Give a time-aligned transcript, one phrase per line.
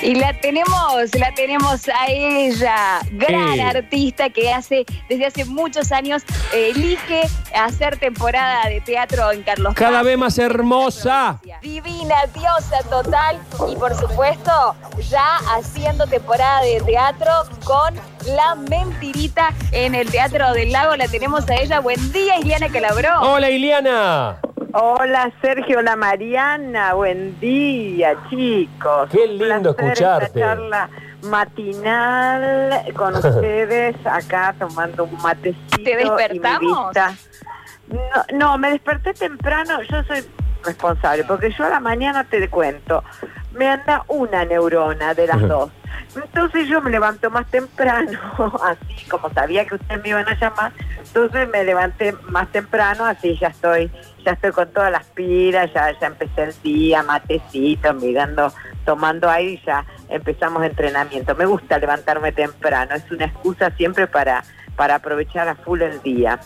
[0.00, 3.60] Y la tenemos, la tenemos a ella, gran Sí.
[3.60, 6.22] artista que hace desde hace muchos años
[6.54, 7.22] eh, elige
[7.54, 10.04] hacer temporada de teatro en Carlos Cada Paz.
[10.04, 11.40] vez más hermosa.
[11.62, 13.38] Divina, diosa total
[13.68, 14.76] y por supuesto
[15.10, 17.32] ya haciendo temporada de teatro
[17.64, 17.94] con
[18.36, 20.94] La Mentirita en el Teatro del Lago.
[20.94, 21.80] La tenemos a ella.
[21.80, 23.20] Buen día, Iliana Calabró.
[23.22, 24.38] Hola, Iliana.
[24.72, 29.08] Hola Sergio, hola Mariana, buen día chicos.
[29.10, 30.26] Qué Un lindo placer escucharte.
[30.26, 30.90] Esta charla
[31.22, 35.82] matinal con ustedes acá tomando un matecito.
[35.82, 36.86] ¿Te y mi despertamos?
[36.92, 37.14] vista.
[37.88, 40.22] No, no, me desperté temprano, yo soy
[40.62, 43.02] responsable, porque yo a la mañana te cuento,
[43.52, 45.70] me anda una neurona de las dos.
[46.14, 48.18] Entonces yo me levanto más temprano,
[48.64, 53.36] así como sabía que ustedes me iban a llamar, entonces me levanté más temprano, así
[53.38, 53.90] ya estoy,
[54.24, 58.52] ya estoy con todas las pilas, ya, ya empecé el día, matecito, mirando,
[58.84, 61.34] tomando aire y ya empezamos entrenamiento.
[61.34, 64.42] Me gusta levantarme temprano, es una excusa siempre para,
[64.78, 66.40] para aprovechar a full el día.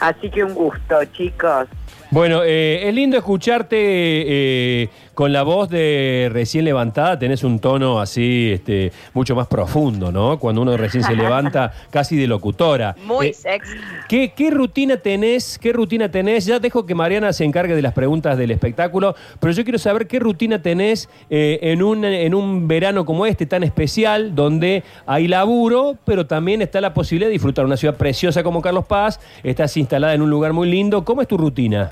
[0.00, 1.68] Así que un gusto, chicos.
[2.10, 7.18] Bueno, eh, es lindo escucharte eh, con la voz de recién levantada.
[7.18, 10.38] Tenés un tono así, este, mucho más profundo, ¿no?
[10.38, 12.94] Cuando uno recién se levanta, casi de locutora.
[13.04, 13.76] Muy Eh, sexy.
[14.08, 15.58] ¿Qué, qué rutina tenés?
[15.58, 16.44] ¿Qué rutina tenés?
[16.44, 20.06] Ya dejo que Mariana se encargue de las preguntas del espectáculo, pero yo quiero saber
[20.06, 25.26] qué rutina tenés eh, en, un, en un verano como este, tan especial, donde hay
[25.28, 29.76] laburo, pero también está la posibilidad de disfrutar una ciudad preciosa como Carlos Paz, estás
[29.76, 31.04] instalada en un lugar muy lindo.
[31.04, 31.90] ¿Cómo es tu rutina?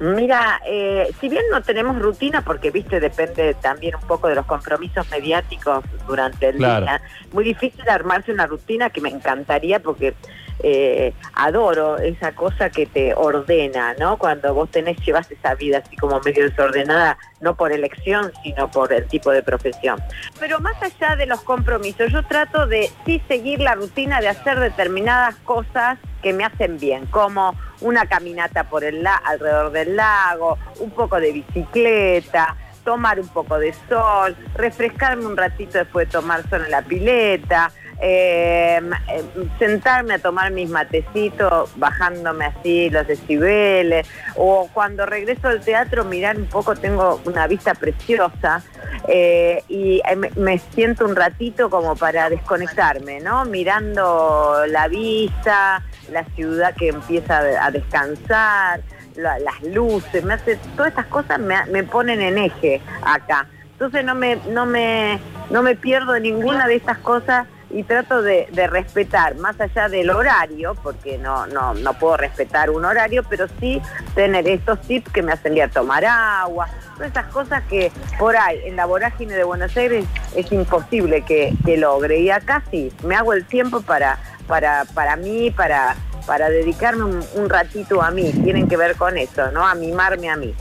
[0.00, 4.44] Mira, eh, si bien no tenemos rutina, porque viste, depende también un poco de los
[4.44, 6.84] compromisos mediáticos durante el Claro.
[6.86, 7.00] día,
[7.32, 10.14] muy difícil armarse una rutina que me encantaría porque
[10.60, 14.18] eh, adoro esa cosa que te ordena, ¿no?
[14.18, 18.92] Cuando vos tenés, llevas esa vida así como medio desordenada, no por elección, sino por
[18.92, 20.00] el tipo de profesión.
[20.38, 24.58] Pero más allá de los compromisos, yo trato de sí seguir la rutina de hacer
[24.60, 30.58] determinadas cosas que me hacen bien, como una caminata por el la alrededor del lago,
[30.80, 36.48] un poco de bicicleta, tomar un poco de sol, refrescarme un ratito después de tomar
[36.48, 39.24] sol en la pileta, eh, eh,
[39.58, 44.06] sentarme a tomar mis matecitos bajándome así los decibeles,
[44.36, 48.62] o cuando regreso al teatro mirar un poco, tengo una vista preciosa
[49.08, 53.44] eh, y eh, me, siento un ratito como para desconectarme, ¿no?
[53.44, 58.80] Mirando la vista, la ciudad que empieza a descansar,
[59.16, 63.46] la- las luces, me hace, todas estas cosas me, me ponen en eje acá.
[63.72, 65.18] Entonces no me, no me,
[65.50, 70.10] no me pierdo ninguna de estas cosas y trato de, de respetar, más allá del
[70.10, 73.82] horario, porque no, no, no puedo respetar un horario, pero sí
[74.14, 78.36] tener estos tips que me hacen ir a tomar agua, todas esas cosas que por
[78.36, 82.20] ahí, en la vorágine de Buenos Aires, es imposible que, que logre.
[82.20, 85.96] Y acá sí, me hago el tiempo para, para, para mí, para,
[86.26, 88.30] para dedicarme un, un ratito a mí.
[88.44, 89.66] Tienen que ver con eso, ¿no?
[89.66, 90.54] A mimarme a mí.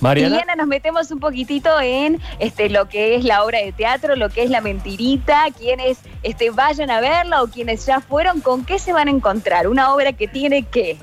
[0.00, 0.36] Mariana.
[0.36, 4.30] Iliana, nos metemos un poquitito en este, lo que es la obra de teatro, lo
[4.30, 8.78] que es la mentirita, quienes este, vayan a verla o quienes ya fueron, ¿con qué
[8.78, 9.68] se van a encontrar?
[9.68, 10.96] Una obra que tiene qué.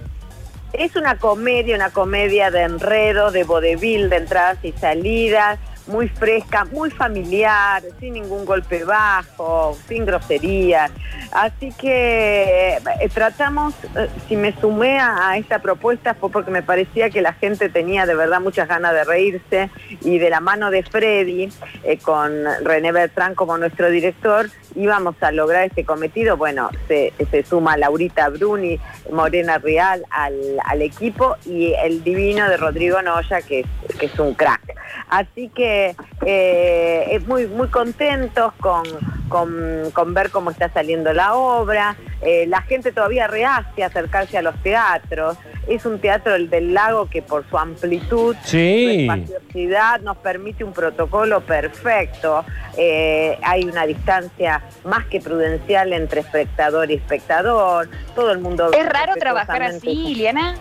[0.74, 6.66] Es una comedia, una comedia de enredo, de vodevil, de entradas y salidas, muy fresca,
[6.66, 10.92] muy familiar, sin ningún golpe bajo, sin groserías.
[11.32, 17.10] Así que eh, tratamos, eh, si me sumé a, esta propuesta fue porque me parecía
[17.10, 19.70] que la gente tenía de verdad muchas ganas de reírse
[20.02, 21.50] y de la mano de Freddy,
[21.84, 22.32] eh, con
[22.64, 26.38] René Bertrán como nuestro director, íbamos a lograr este cometido.
[26.38, 28.80] Bueno, se, se suma Laurita Bruni,
[29.12, 33.66] Morena Real al, al equipo y el divino de Rodrigo Noya, que
[33.98, 34.62] que es un crack.
[35.10, 35.96] Así que
[36.26, 38.84] eh, muy, muy contentos con,
[39.30, 41.96] con, con ver cómo está saliendo la obra.
[42.22, 45.38] Eh, la gente todavía rehace acercarse a los teatros.
[45.68, 49.06] Es un teatro el del lago que por su amplitud, Sí.
[49.08, 52.44] su espaciosidad nos permite un protocolo perfecto.
[52.78, 57.90] Eh, hay una distancia más que prudencial entre espectador y espectador.
[58.16, 60.56] Todo el mundo Es raro trabajar así, Iliana.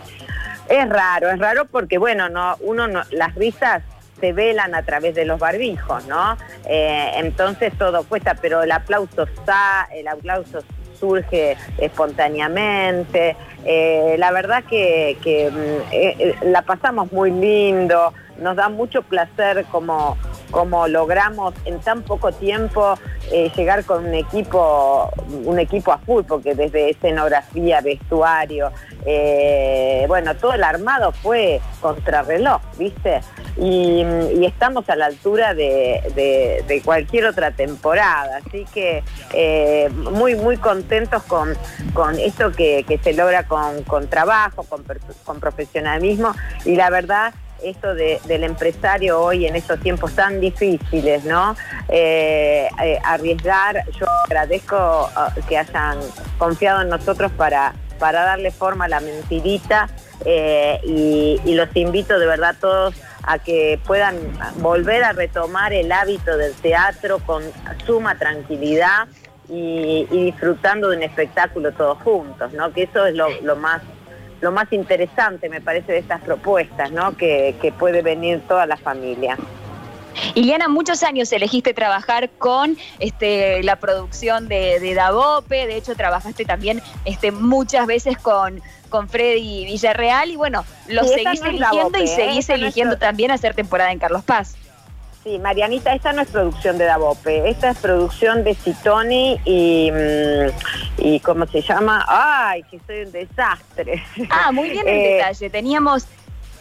[0.69, 3.82] es raro, es raro porque, bueno, no, uno no, las risas
[4.20, 6.38] se velan a través de los barbijos, ¿no?
[6.67, 10.59] Eh, entonces todo cuesta, pero el aplauso está, el aplauso
[10.99, 13.37] surge espontáneamente.
[13.65, 19.65] Eh, la verdad que, mm, eh, eh, la pasamos muy lindo, nos da mucho placer
[19.71, 20.17] como,
[20.51, 22.99] cómo logramos en tan poco tiempo
[23.33, 25.11] eh, llegar con un equipo,
[25.45, 28.71] un equipo a full, porque desde escenografía, vestuario,
[29.05, 33.21] eh, bueno, todo el armado fue contrarreloj, ¿viste?
[33.57, 34.05] Y,
[34.45, 39.03] estamos a la altura de, cualquier otra temporada, así que
[39.33, 41.57] eh, muy, muy contentos con,
[42.21, 44.85] esto que, se logra con, trabajo, con,
[45.25, 46.33] con profesionalismo
[46.65, 47.35] y la verdad
[47.71, 51.57] esto del empresario hoy en estos tiempos tan difíciles, ¿no?
[51.89, 55.99] Eh, eh, arriesgar, yo agradezco uh, que hayan
[56.39, 59.89] confiado en nosotros para, para darle forma a la mentirita
[60.25, 64.17] eh, y, los invito de verdad todos a que puedan
[64.57, 67.43] volver a retomar el hábito del teatro con
[67.85, 69.09] suma tranquilidad
[69.49, 72.73] y, disfrutando de un espectáculo todos juntos, ¿no?
[72.73, 73.83] Que eso es lo más
[74.41, 77.17] lo más interesante, me parece, de estas propuestas, ¿no?
[77.17, 79.37] Que, puede venir toda la familia.
[80.35, 86.44] Iliana, muchos años elegiste trabajar con este, la producción de, de Davope, de hecho trabajaste
[86.47, 92.06] también este, muchas veces con, con Freddy Villarreal y bueno, lo seguís eligiendo y ¿eh?
[92.06, 94.56] seguís eligiendo también hacer temporada en Carlos Paz.
[95.26, 101.05] Sí, Marianita, esta no es producción de Davope, esta es producción de Citoni y, mm,
[101.05, 102.06] y ¿cómo se llama?
[102.06, 104.05] ¡Ay, que soy un desastre!
[104.31, 106.06] Ah, muy bien el eh, detalle, teníamos,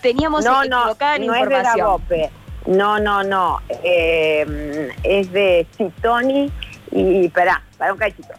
[0.02, 2.32] teníamos no, equivocada no, no Es de Davope.
[2.66, 6.52] No, no, no, eh, es de Citoni
[6.92, 8.34] y, espera, para un cachito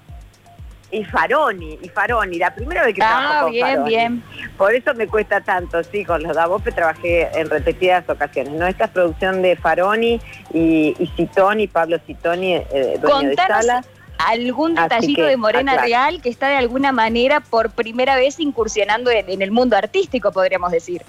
[0.91, 4.23] y Faroni, y Faroni, la primera vez que ah, trabajo con bien, bien.
[4.57, 8.67] Por eso me cuesta tanto, sí, con los Davope trabajé en repetidas ocasiones, ¿no?
[8.67, 10.21] Esta producción de Faroni
[10.55, 13.85] y, y Citoni, Pablo Citoni, eh, dueño de sala.
[14.19, 19.43] algún detallito de Morena Real que está de alguna manera por primera vez incursionando en,
[19.43, 21.03] el mundo artístico, podríamos decir.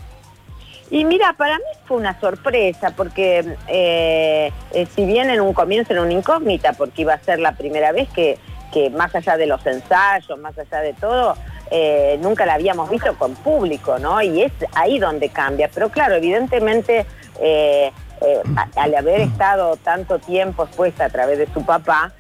[0.90, 5.92] Y mira, para mí fue una sorpresa, porque eh, eh, si bien en un comienzo
[5.92, 8.40] era una incógnita, porque iba a ser la primera vez que
[8.72, 11.36] que más allá de los ensayos, más allá de todo,
[11.70, 14.22] eh, nunca la habíamos visto con público, ¿no?
[14.22, 15.70] Y es ahí donde cambia.
[15.74, 17.06] Pero claro, evidentemente,
[17.42, 17.92] eh,
[18.22, 18.42] eh,
[18.76, 22.14] al haber estado tanto tiempo expuesta a través de su papá,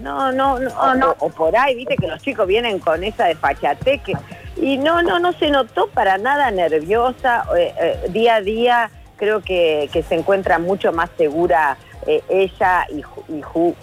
[0.00, 3.36] no, no, no, no, o por ahí, viste que los chicos vienen con esa de
[3.98, 4.14] que
[4.56, 7.44] y no, no, no se notó para nada nerviosa,
[8.08, 11.76] día a día creo que se encuentra mucho más segura
[12.06, 13.02] eh, ella y,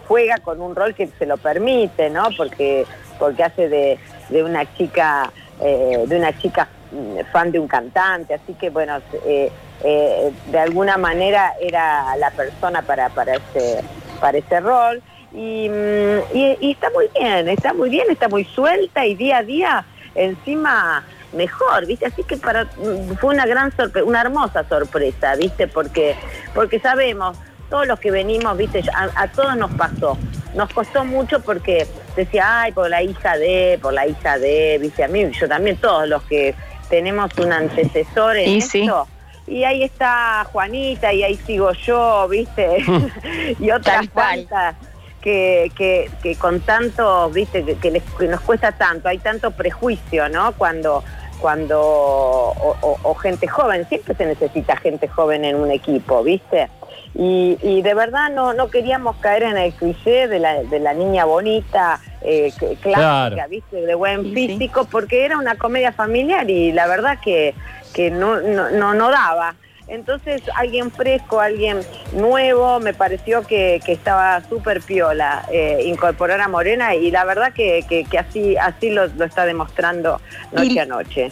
[0.08, 2.30] juega con un rol que se lo permite, ¿no?
[2.38, 2.86] Porque,
[3.18, 4.00] porque hace de,
[4.44, 9.52] una chica, eh, de una chica mm, fan de un cantante, así que bueno, eh,
[9.84, 13.84] de alguna manera era la persona para, para, ese,
[14.20, 15.02] para ese rol.
[15.34, 19.44] Y, mm, y, está muy bien, está muy bien, está muy suelta y día a
[19.44, 21.04] día encima
[21.34, 22.06] mejor, ¿viste?
[22.06, 25.68] Así que para mm, fue una gran sorpresa, una hermosa sorpresa, ¿viste?
[25.68, 26.16] Porque
[26.54, 27.38] porque sabemos
[27.72, 30.18] todos los que venimos, viste, a, todos nos pasó.
[30.54, 35.06] Nos costó mucho porque decía, ay, por la hija de, por la hija de, viste,
[35.06, 36.54] a mí, yo también, todos los que
[36.90, 39.08] tenemos un antecesor en esto.
[39.48, 42.86] Y ahí está Juanita y ahí sigo yo, viste,
[43.60, 44.76] y otras cuantas.
[45.22, 50.52] Que, que, que, con tanto, viste, que, nos cuesta tanto, hay tanto prejuicio, ¿no?
[50.54, 51.04] Cuando,
[51.40, 56.70] cuando, o, gente joven, siempre se necesita gente joven en un equipo, ¿viste?
[57.14, 61.26] Y, de verdad no, no queríamos caer en el cliché de la, de la niña
[61.26, 63.82] bonita, eh, clásica, ¿viste?
[63.82, 67.54] De buen físico, porque era una comedia familiar y la verdad que,
[67.94, 69.56] que no, no, no, daba.
[69.88, 71.82] Entonces alguien fresco, alguien
[72.14, 77.84] nuevo, me pareció que, estaba súper piola eh, incorporar a Morena y la verdad que,
[77.90, 80.22] que, así, así lo, lo, está demostrando
[80.54, 81.30] noche a noche.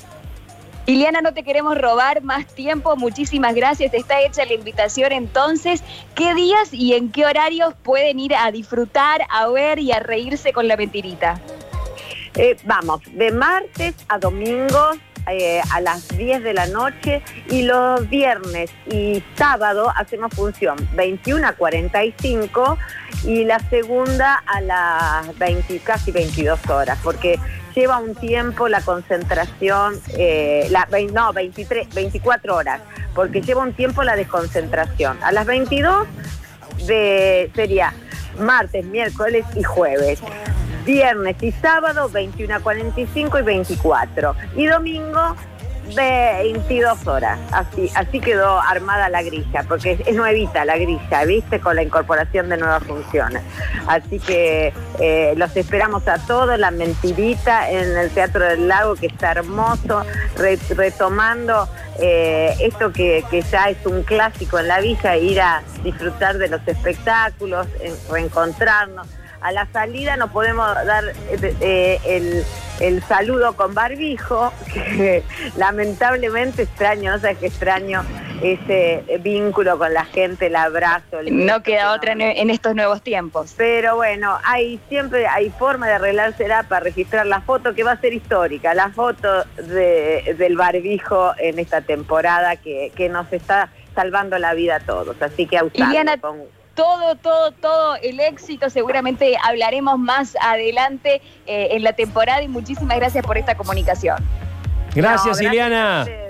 [0.89, 2.95] Liliana, no te queremos robar más tiempo.
[2.95, 3.93] Muchísimas gracias.
[3.93, 5.83] Está hecha la invitación entonces.
[6.15, 10.51] ¿Qué días y en qué horarios pueden ir a disfrutar, a ver y a reírse
[10.51, 11.39] con la mentirita?
[12.33, 18.09] Eh, vamos, de martes a domingos eh, a las 10 de la noche y los
[18.09, 22.79] viernes y sábado hacemos función 21 a 45
[23.25, 27.37] y la segunda a las 20, casi 22 horas, porque
[27.79, 30.69] lleva un tiempo la concentración, eh,
[31.13, 32.81] no, 23, 24 horas,
[33.15, 35.17] porque lleva un tiempo la desconcentración.
[35.23, 36.05] A las 22
[36.87, 37.93] de, sería
[38.37, 40.19] martes, miércoles y jueves.
[40.85, 44.35] Viernes y sábado 21 a 45 y 24.
[44.57, 45.35] Y domingo
[45.95, 51.59] 22 horas, así, así quedó armada la grilla, porque es, nuevita la grilla, ¿viste?
[51.59, 53.41] Con la incorporación de nuevas funciones.
[53.87, 59.07] Así que eh, los esperamos a todos, la mentirita en el Teatro del Lago, que
[59.07, 60.03] está hermoso,
[60.75, 61.67] retomando
[61.99, 66.47] eh, esto que, que ya es un clásico en la villa, ir a disfrutar de
[66.47, 69.07] los espectáculos, en- reencontrarnos.
[69.41, 72.43] A la salida no podemos dar eh, el,
[72.79, 75.23] el saludo con barbijo, que
[75.57, 78.03] lamentablemente extraño, no sé qué extraño
[78.41, 81.19] ese vínculo con la gente, el abrazo.
[81.19, 83.53] el No queda que otra en, en estos nuevos tiempos.
[83.57, 87.99] pero bueno, hay siempre hay forma de arreglársela para registrar la foto que va a
[88.01, 94.37] ser histórica, la foto de- del barbijo en esta temporada que, que nos está salvando
[94.39, 95.21] la vida a todos.
[95.21, 96.43] Así que a usarlo Iliana, con-
[96.79, 98.69] todo, todo, todo el éxito.
[98.69, 104.17] Seguramente hablaremos más adelante eh, en la temporada y muchísimas gracias por esta comunicación.
[104.95, 106.05] Gracias, No, Ileana.
[106.07, 106.25] Eh,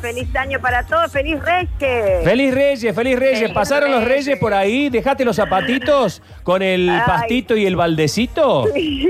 [0.00, 2.24] Feliz año para todos, feliz Reyes.
[2.24, 3.38] Feliz Reyes, feliz Reyes.
[3.40, 4.26] Feliz ¿Pasaron los Reyes.
[4.26, 4.90] Reyes por ahí?
[4.90, 7.00] ¿Dejaste los zapatitos con el Ay.
[7.06, 8.66] pastito y el baldecito?
[8.74, 9.08] Sí,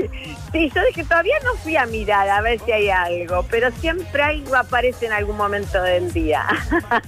[0.53, 4.23] sí, yo dije, todavía no fui a mirar a ver si hay algo, pero siempre
[4.23, 6.45] algo aparece en algún momento del día.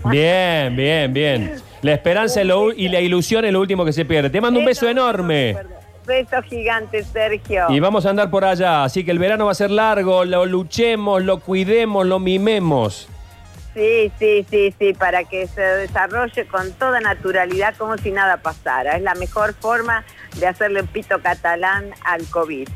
[0.05, 1.61] Bien, bien, bien.
[1.83, 4.29] La esperanza es lo u- y la ilusión es lo último que se pierde.
[4.29, 5.55] Te mando un beso enorme.
[6.07, 7.67] Beso gigante, Sergio.
[7.69, 10.45] Y vamos a andar por allá, así que el verano va a ser largo, lo
[10.45, 13.07] luchemos, lo cuidemos, lo mimemos.
[13.73, 18.97] Sí, sí, sí, sí, para que se desarrolle con toda naturalidad como si nada pasara.
[18.97, 20.03] Es la mejor forma
[20.37, 22.67] de hacerle un pito catalán al COVID.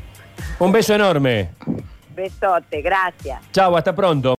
[0.58, 1.50] Un beso enorme.
[2.16, 3.40] Besote, gracias.
[3.52, 4.34] Chau, hasta pronto.